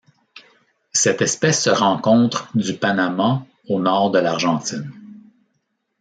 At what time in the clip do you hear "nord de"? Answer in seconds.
3.79-4.17